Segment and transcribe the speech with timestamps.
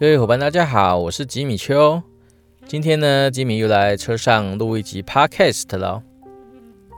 [0.00, 2.02] 各位伙伴，大家好，我是吉米秋。
[2.66, 6.02] 今天呢，吉米又来车上录一集 Podcast 了。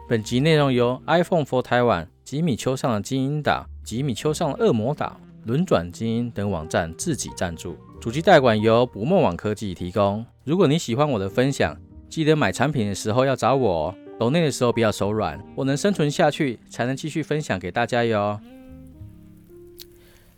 [0.09, 10.25] 本集内容由 iPhone for Taiwan、吉米秋上的精英岛、吉米秋上的恶魔岛、轮转精英等网站自己赞助，主机代管由不梦网科技提供。
[10.45, 11.77] 如果你喜欢我的分享，
[12.09, 13.95] 记得买产品的时候要找我哦。
[14.17, 18.39] 抖内的时候不要手软，我能生存下去，才能继续分享给大家哟。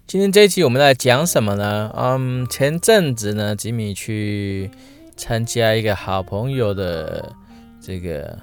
[0.07, 1.91] 今天这一期我们来讲什么呢？
[1.97, 4.71] 嗯，前阵子呢，吉米去
[5.17, 7.33] 参加一个好朋友的
[7.81, 8.39] 这个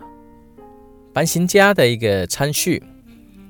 [1.13, 2.81] 搬新家的一个参叙。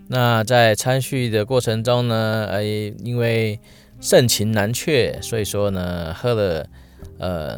[0.09, 2.63] 那在参叙的过程中呢，哎，
[2.99, 3.57] 因为
[4.01, 6.67] 盛情难却，所以说呢，喝了
[7.17, 7.57] 呃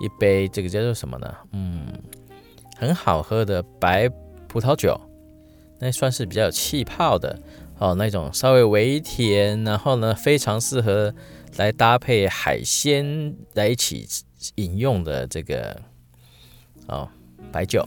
[0.00, 1.34] 一杯这个叫做什么呢？
[1.52, 1.86] 嗯，
[2.78, 4.08] 很好喝的白
[4.48, 4.98] 葡萄酒，
[5.78, 7.38] 那算是比较有气泡的。
[7.78, 11.12] 哦，那种稍微微甜，然后呢，非常适合
[11.56, 14.06] 来搭配海鲜来一起
[14.54, 15.80] 饮用的这个
[16.86, 17.08] 哦
[17.50, 17.86] 白酒。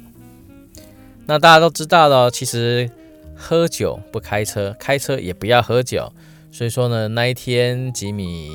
[1.26, 2.90] 那大家都知道了，其实
[3.36, 6.12] 喝酒不开车，开车也不要喝酒。
[6.52, 8.52] 所以说呢，那一天吉米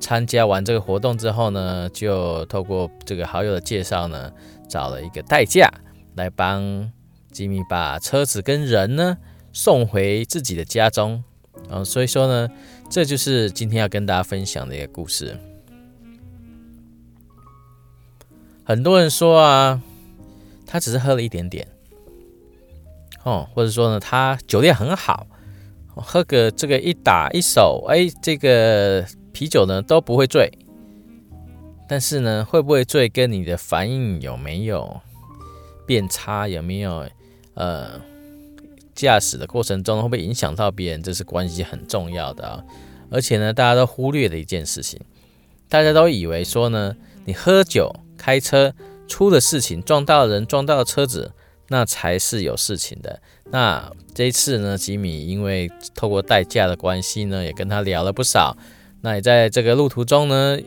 [0.00, 4.32] 参加完这个活动之后呢，就透过这个好友的介绍呢，
[4.68, 5.70] 找了一个代驾
[6.16, 6.90] 来帮
[7.30, 9.16] 吉米把车子跟人呢。
[9.58, 11.24] 送回自己的家中，
[11.68, 12.48] 啊，所以说呢，
[12.88, 15.36] 这就是今天要跟大家分享的一个故事。
[18.62, 19.82] 很多人说啊，
[20.64, 21.66] 他只是喝了一点点，
[23.24, 25.26] 哦，或者说呢，他酒量很好，
[25.88, 30.48] 喝个这个一打一手，哎，这个啤酒呢都不会醉。
[31.88, 35.00] 但是呢，会不会醉跟你的反应有没有
[35.84, 37.04] 变差，有没有
[37.54, 38.00] 呃？
[38.98, 41.00] 驾驶的过程中会不会影响到别人？
[41.00, 42.64] 这是关系很重要的啊！
[43.10, 45.00] 而且呢，大家都忽略的一件事情，
[45.68, 48.74] 大家都以为说呢，你喝酒开车
[49.06, 51.30] 出了事情，撞到人，撞到车子，
[51.68, 53.22] 那才是有事情的。
[53.52, 58.56] 那这一次呢，吉米因为透过代驾的关系呢，也跟他聊了不少。
[59.02, 60.58] 那也在这个路途中呢，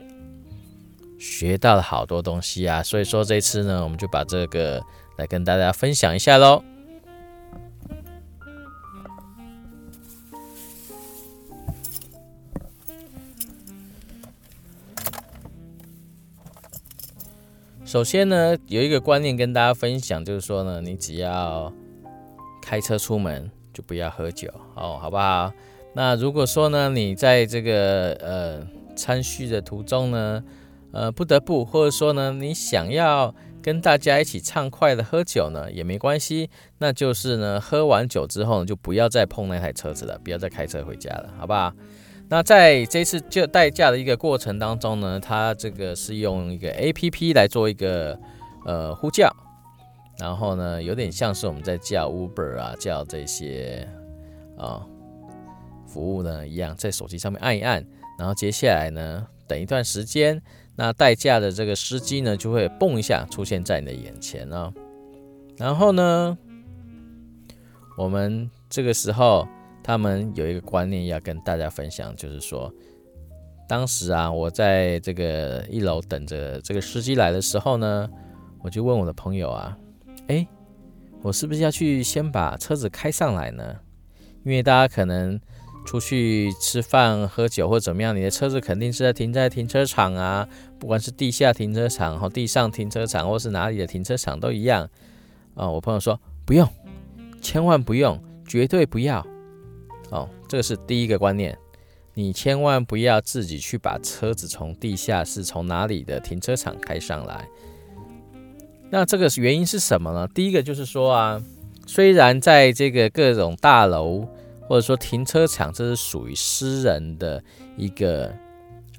[1.20, 2.82] 学到了好多东西啊。
[2.82, 4.82] 所以说这次呢，我们就把这个
[5.18, 6.64] 来跟大家分享一下喽。
[17.92, 21.70] 首先呢，有一个观念跟大家分享，就是说呢，你只要
[22.62, 25.52] 开车出门就不要喝酒哦，好不好？
[25.94, 28.66] 那如果说呢，你在这个呃
[28.96, 30.42] 参叙的途中呢，
[30.94, 36.50] 呃不得不，或者说呢，你想要跟大家一起畅快的喝酒呢，也没关系。
[36.78, 41.74] 那就是呢，喝完酒之后呢，就不要再碰那台车子了，不要再开车回家了，好不好？
[42.32, 48.18] 那在这次就代驾的一个过程当中呢，它这个是用一个 A P P 来做一个
[48.66, 49.30] 呃呼叫，
[50.18, 53.86] 然后呢，有点像是我们在叫 Uber 啊，叫这些
[54.58, 54.80] 啊
[55.86, 57.86] 服务呢一样，在手机上面按一按，
[58.18, 60.42] 然后接下来呢，等一段时间，
[60.78, 64.72] 那代驾的这个司机呢就会蹦一下出现在你的眼前啊，
[65.58, 66.38] 然后呢，
[67.98, 69.46] 我们这个时候。
[69.84, 72.74] 他们有一个观念要跟大家分享，就是说，
[73.68, 78.10] 当时啊，我在这个一楼等着这个司机来的时候呢，
[78.62, 79.78] 我就问我的朋友啊，
[80.28, 80.48] 哎，
[81.22, 83.76] 我是不是要去先把车子开上来呢？
[84.44, 85.40] 因为大家可能
[85.86, 90.48] 出去吃饭、喝酒或怎么样，你的车子肯定是在停在停车场啊，
[90.80, 94.90] 不管是地下停车场、和地上停车场，或是哪里的停车场都一样
[95.56, 95.70] 啊。
[95.70, 96.68] 我朋友说不用，
[97.42, 99.26] 千万不用，绝对不要。
[100.52, 101.58] 这个是第一个观念，
[102.14, 107.48] 你千万不要自己去把车子从地下室从哪里的停车场开上来。
[108.90, 110.28] 那这个原因是什么呢？
[110.36, 111.42] 第一个就是说啊，
[111.88, 114.28] 虽然在这个各种大楼
[114.68, 117.42] 或者说停车场，这是属于私人的
[117.78, 118.30] 一个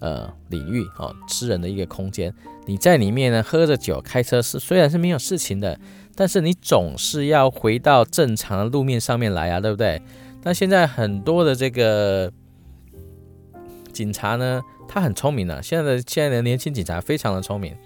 [0.00, 2.34] 呃领域哦，私人的一个空间，
[2.64, 5.78] 你在里面呢喝着酒开车是虽然是没有事情的，
[6.16, 10.00] 但是你总是要回到正常的路面上面来啊，对不对？
[10.44, 12.30] 那现在很多的这个
[13.92, 15.62] 警察呢，他很聪明的。
[15.62, 17.76] 现在的现在的年轻警察非常的聪明，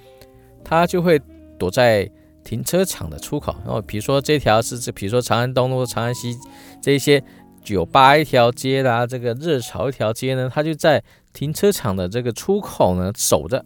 [0.64, 1.20] 他就会
[1.58, 2.10] 躲在
[2.42, 3.54] 停车场的出口。
[3.64, 6.34] 然后比如说这条是这，比如说长安东路、长安西
[6.80, 7.22] 这些
[7.62, 11.02] 酒吧一条街啦，这个热潮一条街呢，他就在
[11.34, 13.62] 停车场的这个出口呢守着。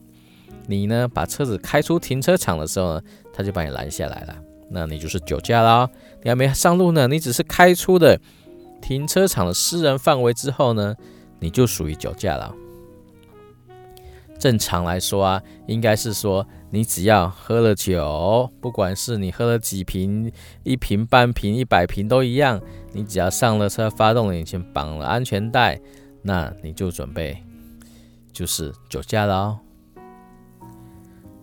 [0.66, 3.02] 你呢把车子开出停车场的时候呢，
[3.32, 4.36] 他就把你拦下来了。
[4.68, 5.88] 那你就是酒驾啦。
[6.22, 8.20] 你还没上路呢，你只是开出的。
[8.80, 10.94] 停车场的私人范围之后呢，
[11.38, 12.54] 你就属于酒驾了。
[14.38, 20.32] 正常来说啊，应该是说你只要喝了酒，不管是你喝了几瓶、
[20.62, 22.58] 一瓶、半瓶、一百瓶都一样，
[22.92, 25.78] 你只要上了车，发动了引擎，绑了安全带，
[26.22, 27.36] 那你就准备
[28.32, 29.58] 就是酒驾了哦。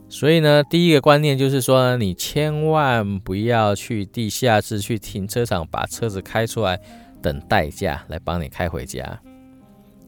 [0.09, 6.81] 所以呢，第一个观念就是说，你千万不要去地下室、去停车场把车子开出来，
[7.27, 9.03] 等代驾来帮你开回家。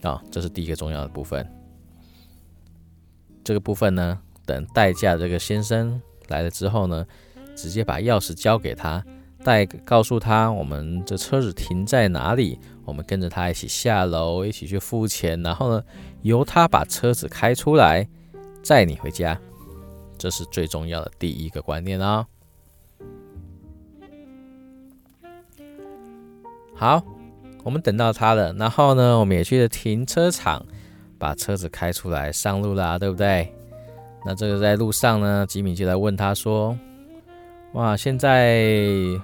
[0.04, 1.46] 啊，这是第一个重要的部分。
[3.44, 7.06] 这个部分呢，等代驾这个先生来了之后呢，
[7.58, 9.04] 直接把钥匙交给他，
[9.44, 15.84] 带告诉他我们这车子停在哪里，我们跟着他一起下楼，一起去付钱，然后呢，
[16.22, 18.08] 由他把车子开出来，
[18.64, 19.38] 载你回家。
[20.18, 22.26] 这是最重要的第一个观念啊！
[26.80, 27.04] 好，
[27.66, 30.66] 我们等到他了，然后呢，我们也去了停车场，
[31.18, 33.54] 把车子开出来上路啦，对不对？
[34.26, 36.74] 那这个在路上呢，吉米就来问他说
[37.76, 38.64] ：“哇，现在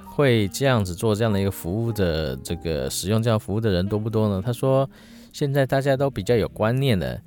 [0.05, 4.89] 会这样子做这样的一个服务的，这个使用这样服务的人多不多呢？”他说
[5.31, 7.17] ：“现在大家都比较有观念了，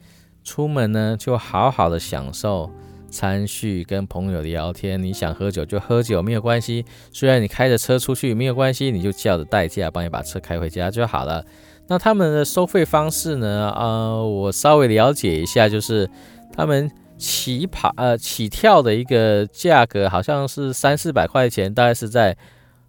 [0.44, 2.70] 出门呢就好好的享受。”
[3.10, 6.84] 餐叙跟朋友聊天，你想喝酒就喝酒，没有关系。
[7.12, 11.44] 虽然你开着车出去没有关系，你就叫着代驾帮你把车开回家就好了。
[11.86, 13.72] 那他们的收费方式呢？
[13.74, 16.08] 呃，我稍微了解一下，就是
[16.52, 22.36] 他们起跑呃起跳的一个价格好像是三四百块钱，大概是在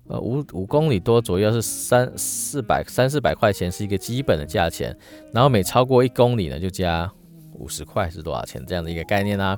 [0.10, 4.94] 呃五五公里多左右是三四百三四百块钱是一个基本的价钱，
[5.34, 7.10] 然后每超过一公里呢就加
[7.54, 9.58] 五十块是多少钱这样的一个概念啊。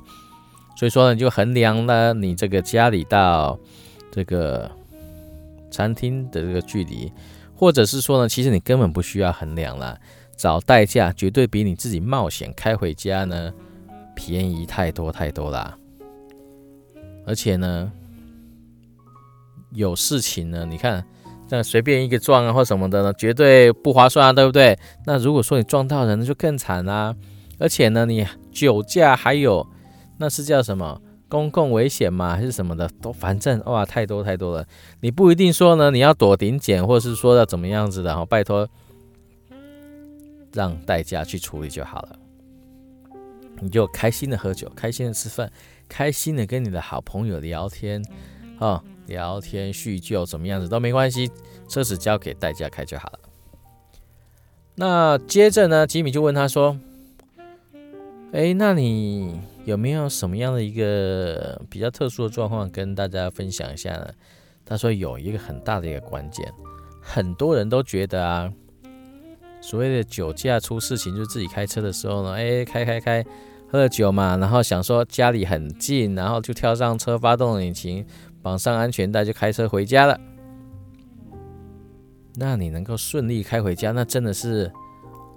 [0.74, 3.56] 所以说呢，就衡量了你这个家里到
[4.10, 4.68] 这个
[5.70, 7.12] 餐厅的这个距离，
[7.54, 9.96] 或者是说呢，其实你根本不需要衡量了，
[10.36, 13.52] 找代驾绝对比你自己冒险开回家呢
[14.16, 15.76] 便宜太多太多啦。
[17.26, 17.92] 而且呢，
[19.70, 21.04] 有事情呢，你看
[21.46, 24.76] 这样随便一个撞啊或什么的呢，绝对不划算啊，对不对？
[25.06, 27.14] 那如果说你撞到人，就更惨啦。
[27.60, 29.64] 而且呢，你酒驾还有。
[30.22, 32.36] 那是叫什么公共危险吗？
[32.36, 32.88] 还是什么的？
[33.00, 34.64] 都反正哇，太多太多了。
[35.00, 38.24] 你不一定说呢，你要躲顶检，或是说要怎么样子的哈？
[38.24, 38.68] 拜托，
[40.52, 42.16] 让代驾去处理就好了。
[43.58, 45.50] 你就开心的喝酒，开心的吃饭，
[45.88, 48.00] 开心的跟你的好朋友聊天，
[48.60, 51.28] 啊，聊天叙旧，怎么样子都没关系，
[51.66, 53.18] 车子交给代驾开就好了。
[54.76, 56.78] 那接着呢，吉米就问他说
[58.30, 64.08] ：“哎，那你？”有没有什么样的一个比较特殊的状况跟大家分享一下呢？
[64.64, 66.52] 他说有一个很大的一个关键，
[67.00, 68.52] 很多人都觉得啊，
[69.60, 73.24] 所谓的酒驾出事情，就是自己开车的时候呢，哎，开开开，
[73.68, 78.04] 喝了酒嘛，然后想说家里很近，然后就跳上车，发动引擎，
[78.40, 80.18] 绑上安全带就开车回家了。
[82.34, 84.72] 那你能够顺利开回家，那真的是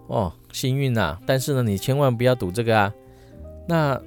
[0.08, 1.20] 哦幸运呐。
[1.28, 2.92] 但是呢，你千万不要赌这个啊，
[3.68, 4.02] 那。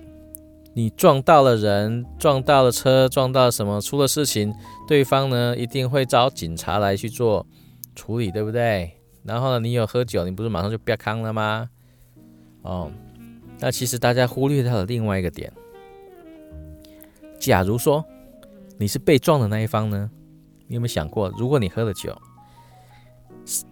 [0.79, 3.81] 你撞到了人，撞到了车，撞到什么？
[3.81, 4.55] 出了事情，
[4.87, 7.45] 对方呢一定会找警察来去做
[7.97, 8.93] 处理，对不对？
[9.25, 11.69] 然后呢，你有喝酒，你不是马上就别康了吗？
[12.63, 12.93] 哦，
[13.59, 15.53] 那其实大家忽略掉了另外一个点。
[17.41, 18.05] 假如说
[18.79, 20.09] 你是被撞的那一方呢，
[20.69, 22.17] 你有没有想过，如果你喝了酒，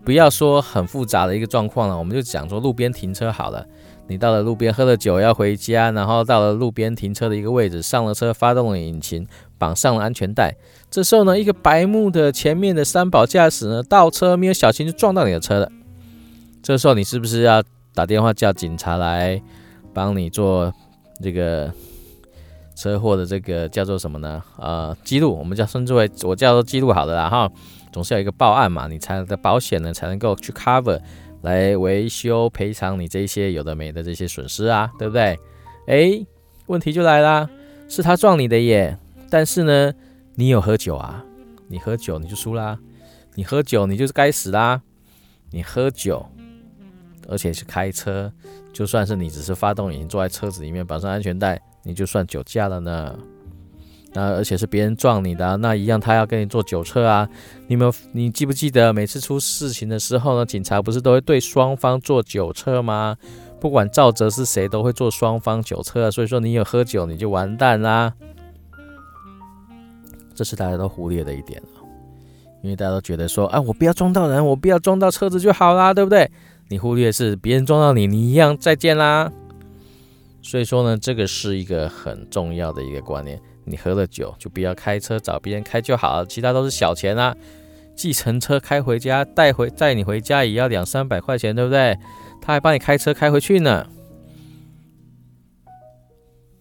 [0.04, 3.64] 不要说很复杂的一个状况了，我们就讲说路边停车好了。
[4.08, 9.26] 你到了路边喝了酒要回家，然后到了路边停车的一个位置，上了车，发动了引擎，
[9.58, 10.54] 绑上了安全带。
[10.90, 15.70] 这时候呢，一个白目的前面的三宝驾驶呢，倒车没有小心就撞到你的车了。
[16.62, 17.62] 这时候你是不是要
[17.94, 19.42] 打电话叫警察来
[19.92, 20.72] 帮你做
[21.22, 21.72] 这个
[22.76, 24.42] 车祸的这个叫做什么呢？
[24.58, 27.50] 呃，记录，我们叫称之为我叫做记录好的啦哈，
[27.92, 31.00] 总是有一个报案嘛，你才的保险呢才能够去 cover。
[31.46, 35.38] 来维修赔偿你这些有的没的这些损失啊，对不对？
[35.86, 36.26] 哎，
[36.66, 37.48] 问题就来啦，
[37.88, 38.98] 是他撞你的耶，
[39.30, 39.94] 但是呢，
[40.34, 41.24] 你有喝酒啊，
[41.68, 42.76] 你喝酒你就输啦，
[43.36, 44.82] 你喝酒你就是该死啦，
[45.52, 46.26] 你喝酒，
[47.28, 48.32] 而且是开车，
[48.72, 53.16] 就算是你只是发动引擎坐在车子里面绑上安全带，你就算酒驾了呢。
[54.16, 57.28] 那而且是别人撞你的，那一样他要跟你做酒测啊。
[57.66, 63.14] 你们你记不记得每次出事情的时候呢，警察不是都会对双方做酒测吗？
[63.60, 66.10] 不管赵哲是谁，都会做双方酒测。
[66.10, 68.10] 所以说你有喝酒，你就完蛋啦。
[70.34, 71.62] 这是大家都忽略的一点，
[72.62, 76.30] 因为大家都觉得说，啊，我不要撞到人，我不要撞到车子就好啦，对不对？
[76.68, 79.30] 你忽略是别人撞到你，你一样再见啦。
[80.40, 83.38] 所以说呢，这个是一个很重要的一个观念。
[83.66, 87.36] 你喝了酒就不要开车，找别人开就好了，其他都是小钱啊。
[87.94, 91.98] 计程车开回家，带回载你回家也要两三百块钱，对不对？
[92.42, 93.86] 他还帮你开车开回去呢。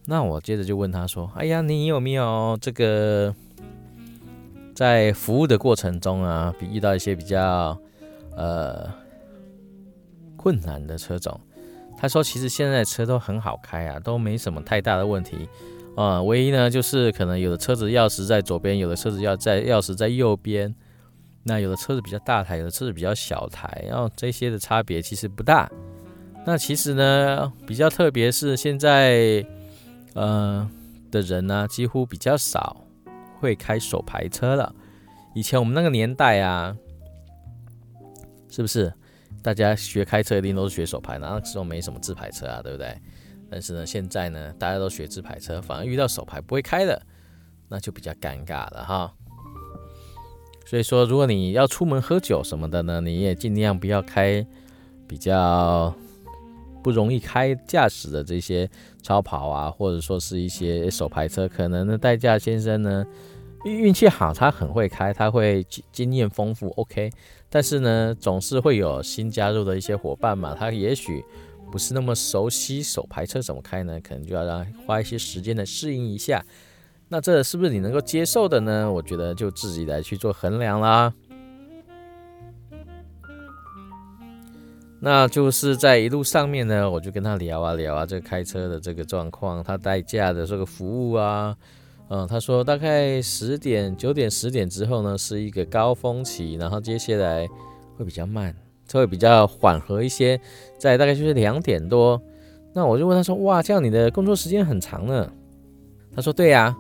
[0.06, 3.34] 那我接着就问他说：“哎呀，你有没有这个
[4.74, 7.78] 在服务的过程中啊，遇到一些比较
[8.38, 8.88] 呃
[10.38, 11.40] 困难的车种？”
[11.98, 15.50] 他说：“其实现在车都很好开啊，都没什么太大的问题
[15.96, 16.22] 啊。
[16.22, 20.74] 唯一呢，就是可能有的车子钥匙在左边，有的车子要在钥匙在右边。”
[21.48, 25.72] 那有的车子比较大台，有的车子比较小台，然后这些的差别其实不大。
[26.44, 29.46] 那其实呢，比较特别是现在，
[30.16, 30.68] 呃
[31.12, 32.84] 的人呢，几乎比较少
[33.40, 34.74] 会开手排车了。
[35.36, 36.76] 以前我们那个年代啊，
[38.50, 38.92] 是不是
[39.44, 41.20] 大家学开车一定都是学手排？
[41.20, 42.98] 那时候没什么自排车啊，对不对？
[43.56, 47.02] 但是呢，现在呢，大家都学自排车，反而遇到手排不会开的，
[47.70, 49.14] 那就比较尴尬了哈。
[50.66, 54.46] 所以说，如果你要出门喝酒什么的呢，你也尽量不要开
[55.08, 55.96] 比较
[56.84, 58.70] 不容易开驾驶的这些
[59.02, 61.48] 超跑啊，或者说是一些手排车。
[61.48, 63.06] 可能呢，代驾先生呢
[63.64, 67.10] 运气好，他很会开，他会经验丰富，OK。
[67.50, 71.24] 但是呢，总是会有新加入的一些伙伴嘛，他也许
[71.72, 76.46] 不是那么熟悉手排车怎么开呢，可能就要让花一些时间来适应一下。
[77.08, 78.92] 那这是不是你能够接受的呢？
[78.92, 81.14] 我觉得就自己来去做衡量啦。
[85.00, 91.56] 那就是在一路上面呢，我就跟他聊啊聊啊，这个开车的这个状况，他代驾的这个服务啊，
[92.10, 97.48] 嗯，他说大概十点、九点、十点之后呢是一个高峰期，然后接下来
[97.98, 98.56] 会比较慢，
[99.00, 100.40] 会比较缓和一些，
[100.80, 102.22] 在大概就是两点多。
[102.74, 105.32] 那我就问他说：“哇，这样你的工作时间很长呢？”
[106.16, 106.76] 他说：“对呀。”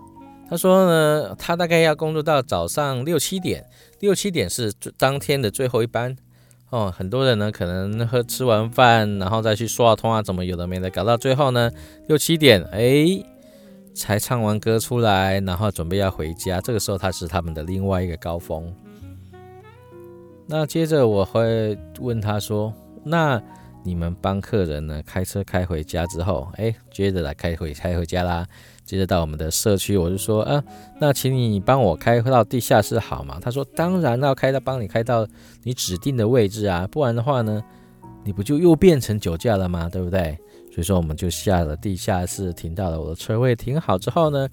[0.47, 3.65] 他说呢，他大概要工作到早上六七点，
[3.99, 6.15] 六七点是当天的最后一班
[6.69, 6.93] 哦。
[6.95, 11.71] 很多人呢，可能喝吃完饭，然后再去刷通啊，怎么有的没的，搞到最后呢，
[12.07, 13.07] 六七点，哎，
[13.95, 16.61] 才唱完歌出来，然后准备要回家。
[16.61, 18.71] 这个时候，他是他们的另外一个高峰。
[20.47, 22.73] 那接着我会问他说
[23.03, 23.41] ：“那
[23.83, 28.45] 你们帮客人呢开车开回家之后，哎，接着来开回开回家啦。”
[28.85, 30.63] 接着到我们的社区，我就说，啊，
[30.99, 33.39] 那请你帮我开到地下室好吗？
[33.41, 35.27] 他说，当然要开到帮你开到
[35.63, 37.63] 你指定的位置啊，不然的话呢，
[38.23, 39.89] 你不就又变成酒驾了吗？
[39.89, 40.37] 对不对？
[40.71, 44.47] 所以说我们就下了地下室，停到了我的车位，停好之后呢，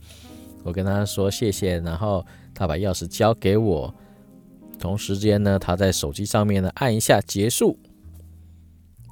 [0.63, 3.95] 我跟他说谢谢，然后他把钥匙交给我，
[4.83, 7.79] 同时间呢，他在手机上面呢按一下结束，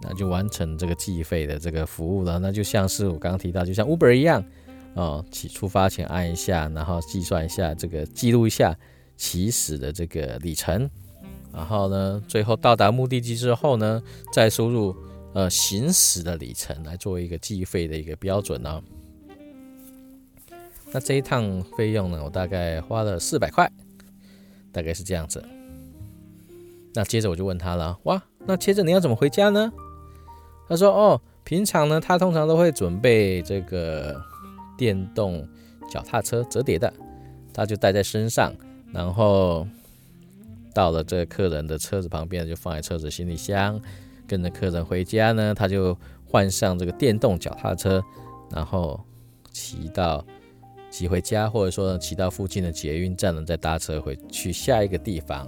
[0.03, 2.41] 那就完成这个计费的这个服务了。
[2.41, 4.45] 那就像是我刚刚提到，就像 Uber 一样。
[4.95, 8.77] 哦，起出发前按一下，然后计算一下这个记录一下
[9.17, 10.91] 起始的这个里程，
[11.53, 14.93] 然后呢，最后到达目的地之后呢，再输入
[15.33, 18.83] 呃行驶的里程来作为一个计费的一个标准呢。
[20.91, 23.71] 那这一趟费用呢，我大概花了四百块，
[24.73, 25.41] 大概是这样子。
[26.94, 29.73] 那接着我就问他了，哇，那接着你要怎么回家呢？
[30.68, 34.20] 他说，哦，平常呢，他通常都会准备这个。
[34.78, 35.47] 电动
[35.90, 36.90] 脚踏车折叠的，
[37.52, 38.50] 他就带在身上，
[38.94, 39.68] 然后
[40.73, 43.78] 到了这个客人的车子旁边，就放在车子行李箱，
[44.26, 45.94] 跟着客人回家呢，他就
[46.25, 48.02] 换上这个电动脚踏车，
[48.50, 48.99] 然后
[49.52, 50.25] 骑到
[50.90, 55.47] 骑回家，或者说骑到附近的捷运站呢，再搭车回去下一个地方。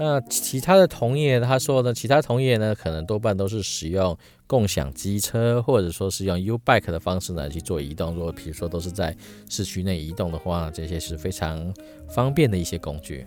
[0.00, 8.14] 那其他的同业，他说呢，其他同业呢，可能多半都是使用共享机车，或者说是用 U Bike 的方式呢去做移动。
[8.14, 9.16] 如果比如说都是在
[9.48, 11.74] 市区内移动的话，这些是非常
[12.08, 13.26] 方便的一些工具。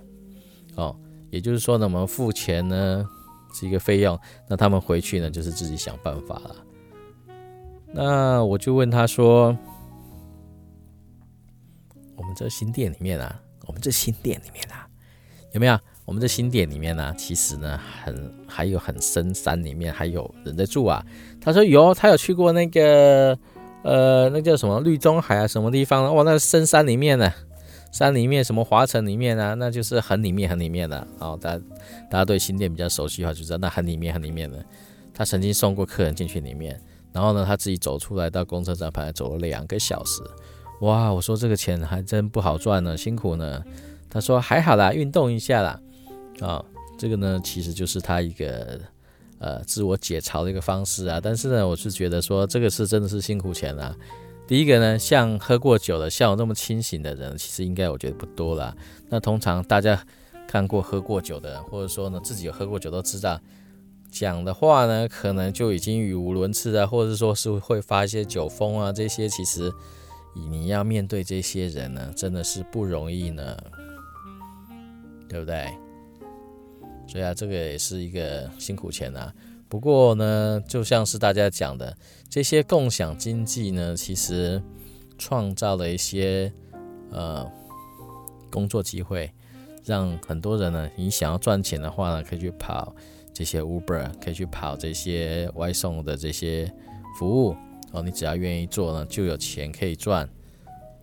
[0.76, 0.96] 哦，
[1.30, 3.06] 也就是说呢，我们付钱呢
[3.54, 6.56] 是一个费用，那他们回去呢就是自己想办法了。
[7.94, 9.48] 那我就问他说，
[12.16, 14.88] 我们这新店里面啊，我们这新店里面啊，
[15.52, 15.78] 有没有？
[16.06, 21.06] 我们这新店里面呢，其实呢，很还有很深山里面还有人在住啊。
[21.40, 23.38] 他说有，他有去过那个
[23.84, 26.14] 呃，那叫什么绿中海啊，什么地方？
[26.14, 27.32] 哇，那深山里面呢，
[27.92, 31.08] 山里面什么华城里面啊，那就是很里面很里面的。
[31.20, 31.58] 哦，大
[32.10, 34.64] 大家对新店比较熟悉的话，就知道那很里面很里面的。
[35.14, 36.80] 他曾经送过客人进去里面，
[37.14, 40.22] 然后呢，他自己走出来到公车站牌走了两个小时。
[40.82, 43.64] 哇，我说这个钱还真不好赚呢，辛苦呢。
[44.10, 45.80] 他说还好啦，运动一下啦。
[46.40, 46.64] 啊，
[46.98, 48.80] 这个呢，其实就是他一个
[49.40, 51.20] 呃自我解嘲的一个方式啊。
[51.22, 53.96] 但是呢，我是觉得说这个是真的是辛苦钱啊。
[54.48, 58.76] 第一个呢，像喝过酒的，像我那么清醒的人，其实应该我觉得不多啦。
[59.10, 60.04] 那通常大家
[60.48, 63.40] 看过喝过酒的，或者说呢自己有喝过酒都知道。
[64.10, 69.72] 讲的话呢，可能就已经语无伦次啊，或者说是会发一些酒疯啊，这些其实
[70.36, 73.58] 你要面对这些人呢，真的是不容易呢，
[75.30, 75.70] 对不对？
[77.12, 79.34] 所以啊，这个也是一个辛苦钱啊。
[79.68, 81.94] 不过呢，就像是大家讲的，
[82.30, 84.64] 这些共享经济呢，其实
[85.18, 86.50] 创造了一些
[87.10, 87.46] 呃
[88.50, 89.30] 工作机会，
[89.84, 92.96] 让很多人呢，你想要赚钱的话呢，可以去跑。
[93.34, 96.72] 这些 Uber 可以去跑这些外送的这些
[97.18, 97.56] 服务
[97.92, 100.30] 哦，你只要愿意做呢，就有钱可以赚，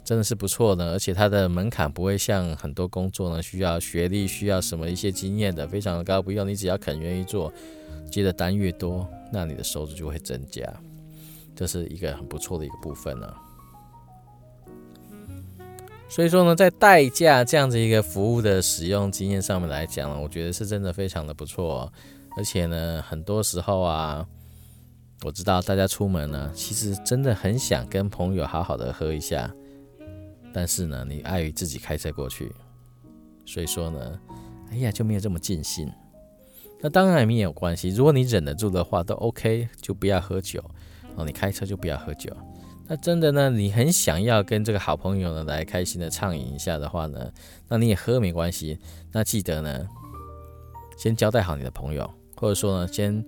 [0.09, 0.93] 真的是不错的。
[0.93, 6.23] 而且它的门槛不会像很多工作呢需要学历、需要什么一些经验的，非常的高。
[6.23, 7.53] 不用，你只要肯愿意做，
[8.11, 10.65] 接的单越多，那你的收入就会增加，
[11.55, 13.31] 这是一个很不错的一个部分呢。
[16.09, 21.93] 所以说呢，在代驾这样子一个服务的使用经验上面来讲呢，我觉得是真的非常的不错。
[22.39, 24.27] 而且呢，很多时候啊，
[25.23, 29.53] 我知道大家出门呢，其实真的很想跟朋友好好的喝一下，
[30.53, 32.53] 但是呢，你碍于自己开车过去，
[33.45, 34.21] 所以说呢，
[34.71, 35.91] 哎呀就没有这么尽兴。
[36.81, 40.63] 那当然也没有关系，如果你忍得住的话，都 OK，就不要喝酒
[41.17, 41.25] 哦。
[41.25, 42.35] 你开车就不要喝酒。
[42.87, 47.33] 那真的呢，你很想要跟这个好朋友呢来开心的畅饮一下的话呢，
[47.69, 48.79] 那你也喝没关系。
[49.13, 49.89] 那记得呢，
[50.97, 52.09] 先交代好你的朋友。
[52.37, 53.25] 或者说呢，先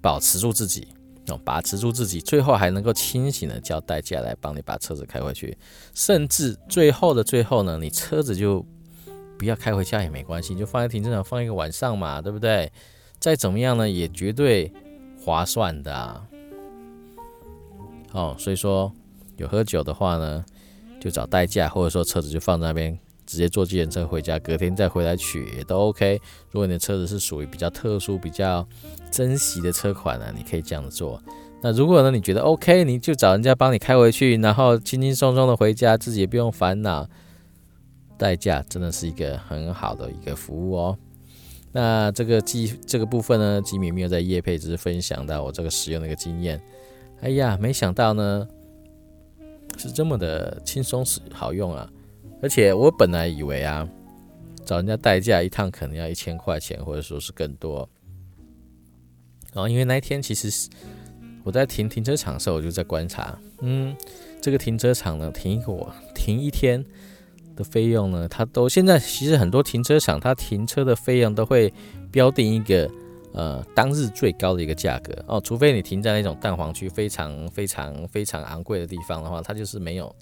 [0.00, 0.88] 保持住自己
[1.28, 5.56] 哦，把持住自己，最后还能够清醒的叫代驾来帮你把车子开回去，
[5.94, 8.64] 甚至最后的最后呢，你车子就
[9.38, 12.70] 不要开回家也没关系，就放在停车场放一个晚上嘛，对不对？
[13.20, 14.72] 再怎么样呢，也绝对
[15.24, 15.94] 划算的。
[15.94, 16.26] 啊
[18.12, 18.92] 哦，所以说
[19.36, 20.44] 有喝酒的话呢，
[21.00, 22.98] 就找代驾，或者说车子就放在那边。
[23.32, 26.20] 直接坐计程车回家，隔天再回来取也都 OK。
[26.50, 28.68] 如果你的车子是属于比较特殊、比较
[29.10, 31.18] 珍惜的车款呢，你可以这样子做。
[31.62, 37.08] 那如果呢，你觉得 OK，你就找人家帮你开回去，然后轻轻松松的回家，自己也不用烦恼。
[38.18, 40.98] 代驾真的是一个很好的一个服务哦。
[41.72, 46.60] 那这个机这个部分呢，吉米没有在业配，只是分享到我这个使用的一个经验。
[47.22, 48.46] 哎呀，没想到呢，
[49.78, 51.88] 是这么的轻松使好用啊！
[52.42, 53.88] 而且我本来以为啊，
[54.66, 57.88] 找人家代驾一趟可能要一千块钱，或者说是更多。
[59.52, 60.68] 然后因为那一天其实
[61.44, 63.96] 我在停停车场的时候，我就在观察，嗯，
[64.40, 66.84] 这个停车场呢，停一个我停一天
[67.54, 71.72] 的费用呢，它都现在其实很多停车场它停车的费用都会
[72.10, 72.90] 标定一个
[73.34, 80.12] 呃当日最高的一个价格哦，除非你停在那种蛋黄区非常非常非常昂贵的地方的话，它就是没有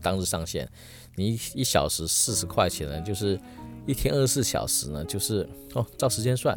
[0.00, 0.66] 当日上限。
[1.16, 3.40] 你一小时四十块钱呢，就是
[3.86, 6.54] 一天二十四小时呢，就是哦，照时间算，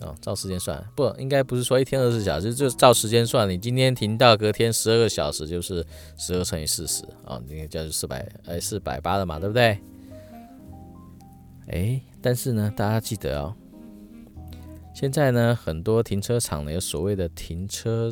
[0.00, 3.48] 哦，照时间算，不应该不是说一天二十四小时，就照时间算。
[3.48, 5.84] 你今天停到隔天十二个小时，就是
[6.16, 9.78] 十二乘以四十啊，应该叫四百，哎，四百八的嘛，对不对？
[11.68, 13.54] 哎，但是呢，大家记得哦，
[14.94, 18.10] 现在呢，很多停车场呢有所谓的停车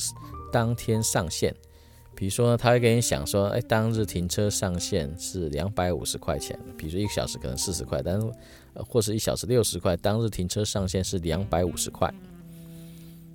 [0.51, 1.55] 当天上限。
[2.17, 6.59] 比如说，他会跟你讲说，哎，当日停车上限是两百五十块钱。
[6.75, 8.27] 比如说一个小时可能四十块，但是
[8.75, 12.13] 或是一小时六十块，当日停车上限是两百五十块。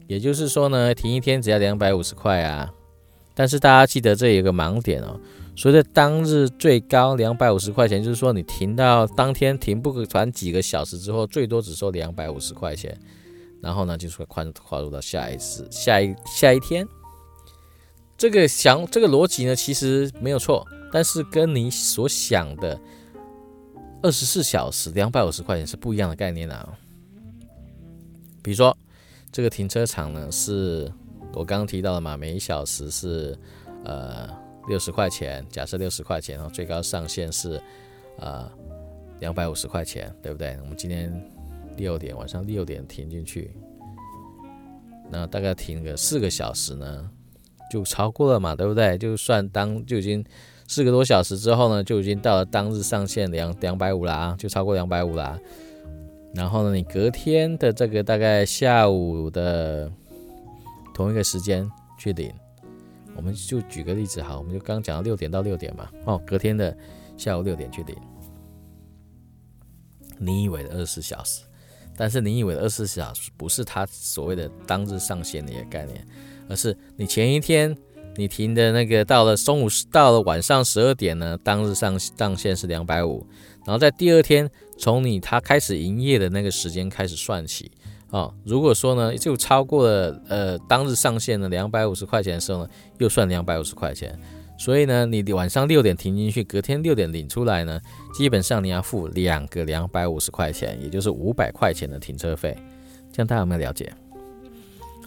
[0.08, 2.74] 也就是说呢，停一天只要两百五十块啊。
[3.36, 5.18] 但是大家记得这有个盲点哦，
[5.56, 12.98] 所谓的当日最高两百五十块钱，就是说你停到当天停不传几个小时之后，最多只收两百五十块钱，
[13.62, 16.86] 然后呢，就是会跨跨入到下一次下一下一天。
[18.22, 22.80] 这个想这个逻辑呢，其实没有错，但是跟你所想的
[24.04, 26.78] 二十四小时两百五十块钱是不一样的概念啊。
[28.44, 28.78] 比如说，
[29.32, 30.94] 这个停车场呢，是
[31.34, 33.36] 我刚刚提到的嘛，每一小时是
[33.86, 34.30] 呃
[34.68, 37.60] 六十块钱，假设六十块钱，然后最高上限是
[38.20, 38.48] 呃
[39.20, 40.60] 两百五十块钱，对不对？
[40.62, 41.12] 我们今天
[41.76, 43.50] 六点晚上六点停进去，
[45.10, 47.10] 那大概停个四个小时呢？
[47.72, 48.98] 就超过了嘛，对不对？
[48.98, 50.22] 就算当就已经
[50.68, 55.40] 四个多小时之后呢，就已经到了当日上限两两百五啦，就超过两百五啦。
[56.36, 59.90] 然后呢，你隔天的这个大概下午的
[60.94, 62.30] 同一个时间去领，
[63.16, 66.76] 我们就举个例子哈，我们就刚讲到六点到六点嘛，哦，隔天的
[67.18, 67.96] 下午六点去领，
[70.18, 71.44] 你以为的二十四小时，
[71.98, 76.08] 但是你以为的二十四小时不是他所谓的当日上线的一个概念，
[76.52, 77.74] 而是你前一天
[78.18, 83.26] 你停的那个到了中午到了晚上十二点呢，当日上上限是两百五，
[83.66, 87.72] 然后在第二天从你它开始营业的那个时间开始算起
[88.10, 88.30] 啊。
[88.44, 94.20] 如果说呢就超过了呃当日上限的两百五十块钱的时候呢，又算两百五十块钱。
[94.58, 97.82] 所以呢，你晚上六点停进去，隔天六点领出来呢，
[98.14, 102.56] 基本上你要付两个两百五十块钱，也就是五百块钱的停车费。
[103.12, 103.92] 这样大家有没有了解？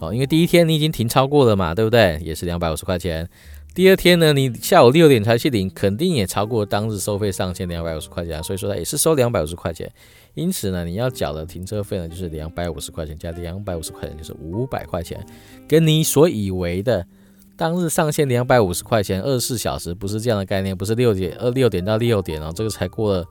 [0.00, 2.20] 哦，因为第一天你已经停超过了嘛，对不对？
[2.22, 3.28] 也是两百五十块钱。
[3.74, 9.90] 第二天呢，你下午六点才去领，肯定也超过当日收费上限两百五十块钱，所以说它也是收两百五十块钱。
[10.34, 15.24] 因此呢，你要缴的停车费呢，就是两百五十块钱加两百五十块钱，就是五百块钱，
[15.66, 17.06] 跟你所以为的。
[17.56, 23.24] 当日上限两百五十块钱，二十四小时不是这样的概念，不是六点二六点到六点哦，这个才过了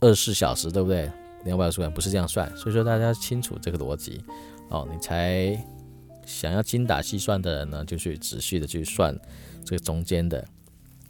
[0.00, 1.10] 二十四小时，对不对？
[1.44, 4.22] 两百五十块不是这样算，所以说大家清楚这个逻辑
[4.70, 5.56] 哦，你才
[6.24, 9.14] 想要精打细算的人呢，就去仔细的去算
[9.64, 10.46] 这个中间的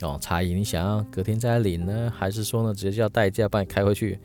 [0.00, 0.54] 哦差异。
[0.54, 4.18] 你想要隔天再领呢，还是说呢直接叫代驾帮你开回去，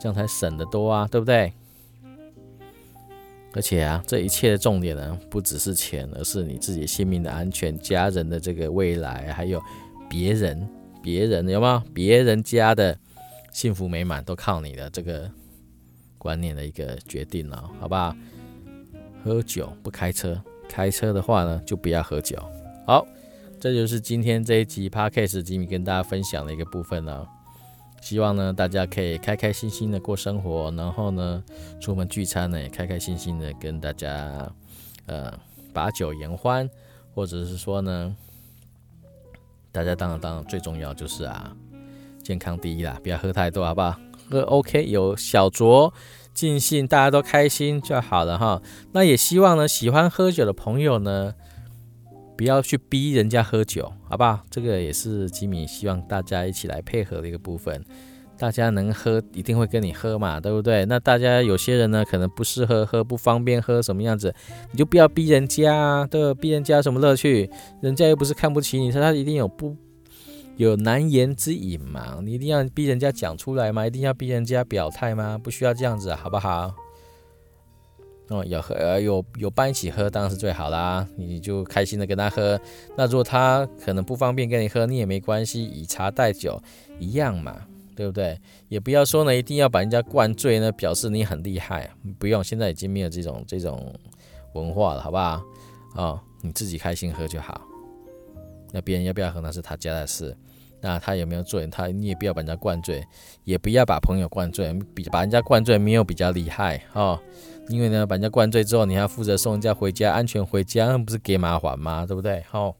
[0.00, 1.52] 这样才省得多啊，对不对？
[3.52, 9.58] 而且啊，这一切的重点呢，不只是钱，而是你自己性命的安全、家人的这个未来，还有
[10.10, 10.68] 别人、
[11.02, 11.82] 别人有没有？
[11.94, 12.98] 别人家的
[13.50, 15.30] 幸福美满都靠你的这个
[16.18, 18.14] 观念的一个决定了，好不好？
[19.26, 22.38] 喝酒不开车，开车的话呢，就不要喝酒。
[22.86, 23.04] 好，
[23.58, 27.28] 这就是今天这一集 Podcast 吉米跟大家分享的一个部分了。
[28.00, 31.42] 希望呢，大家可以开开心心的过生活，然后呢，
[31.80, 34.48] 出门聚餐呢，也开开心心的跟大家，
[35.06, 35.32] 呃，
[35.72, 36.70] 把酒言欢，
[37.12, 38.14] 或者是说呢，
[39.72, 41.52] 大家当然当然最重要就是啊，
[42.22, 43.98] 健康第一啦，不要喝太多，好不好？
[44.30, 45.92] 喝 OK，有小酌
[46.36, 48.62] 尽兴，大家都开心就好了哈。
[48.92, 51.34] 那也希望呢，喜欢喝酒的朋友呢。
[52.38, 54.40] 不要去逼人家喝酒，好不好？
[54.50, 57.82] 这个也是吉米希望大家一起来配合的一个部分。
[58.36, 60.84] 大家能喝，一定会跟你喝嘛，对不对？
[60.84, 64.34] 那大家有些人呢，可能不适合喝，不方便喝，什么样子，
[64.70, 67.48] 你就不要逼人家啊，对逼人家什么乐趣？
[67.80, 69.74] 人家又不是看不起你，他他一定有不
[70.56, 72.18] 有难言之隐嘛？
[72.22, 73.86] 你一定要逼人家讲出来吗？
[73.86, 75.38] 一定要逼人家表态吗？
[75.42, 76.74] 不需要这样子，好不好？
[78.28, 82.58] 哦，有喝有有伴一起喝当然是最好啦，你就开心的跟他喝。
[82.96, 86.60] 那如果他可能不方便跟你喝，你也没关系，以茶代酒
[86.98, 87.56] 一样嘛，
[87.94, 88.36] 对不对？
[88.68, 91.88] 也不要说呢，一定要把人家灌醉呢，表示你很厉害，
[92.18, 93.94] 不用，现在已经没有这种这种
[94.54, 95.40] 文化了，好不好？
[95.94, 97.60] 哦，你自己开心喝就好。
[98.72, 100.36] 那别人要不要喝那是他家的事，
[100.80, 103.04] 那他有没有醉，他你也不要把人家灌醉，
[103.44, 107.18] 也不要把朋友灌醉，比把人家灌醉没有比较厉害哦。
[107.68, 112.06] 因为呢，把人家灌醉之后，你还负责送人家回家，安全回家，那不是给麻烦吗？
[112.06, 112.40] 对不对？
[112.48, 112.76] 好，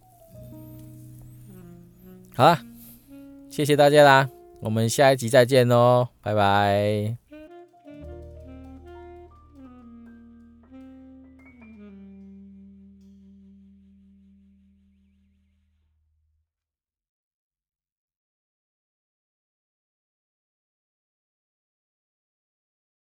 [2.35, 2.61] 好了，
[3.51, 4.29] 谢谢大家啦，
[4.61, 7.26] 我们下一集再见喽，拜拜。